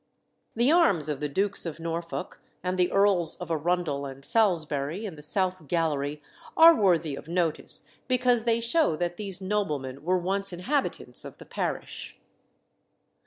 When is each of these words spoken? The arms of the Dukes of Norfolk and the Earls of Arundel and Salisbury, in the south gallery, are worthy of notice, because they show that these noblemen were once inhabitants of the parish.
The 0.55 0.71
arms 0.71 1.07
of 1.09 1.19
the 1.19 1.29
Dukes 1.29 1.63
of 1.63 1.79
Norfolk 1.79 2.41
and 2.63 2.75
the 2.75 2.91
Earls 2.91 3.35
of 3.35 3.51
Arundel 3.51 4.07
and 4.07 4.25
Salisbury, 4.25 5.05
in 5.05 5.13
the 5.13 5.21
south 5.21 5.67
gallery, 5.67 6.23
are 6.57 6.73
worthy 6.73 7.15
of 7.15 7.27
notice, 7.27 7.87
because 8.07 8.45
they 8.45 8.59
show 8.61 8.95
that 8.95 9.17
these 9.17 9.41
noblemen 9.41 10.03
were 10.03 10.17
once 10.17 10.51
inhabitants 10.51 11.23
of 11.23 11.37
the 11.37 11.45
parish. 11.45 12.17